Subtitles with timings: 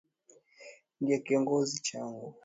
[1.01, 2.27] Ndiye Kiongozi changu.